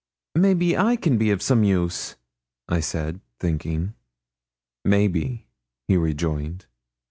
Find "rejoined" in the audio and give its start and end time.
5.95-6.65